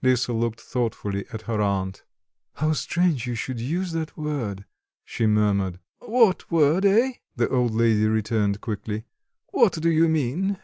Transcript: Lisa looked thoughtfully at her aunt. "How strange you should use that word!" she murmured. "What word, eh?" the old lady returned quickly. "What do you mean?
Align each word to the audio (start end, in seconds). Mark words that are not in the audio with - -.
Lisa 0.00 0.32
looked 0.32 0.62
thoughtfully 0.62 1.26
at 1.30 1.42
her 1.42 1.60
aunt. 1.60 2.04
"How 2.54 2.72
strange 2.72 3.26
you 3.26 3.34
should 3.34 3.60
use 3.60 3.92
that 3.92 4.16
word!" 4.16 4.64
she 5.04 5.26
murmured. 5.26 5.78
"What 5.98 6.50
word, 6.50 6.86
eh?" 6.86 7.12
the 7.36 7.50
old 7.50 7.74
lady 7.74 8.06
returned 8.06 8.62
quickly. 8.62 9.04
"What 9.48 9.74
do 9.74 9.90
you 9.90 10.08
mean? 10.08 10.58